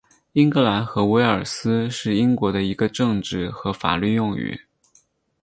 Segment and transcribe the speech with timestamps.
[0.31, 4.59] 英格兰和威尔斯是英国的一个政治和法律用语。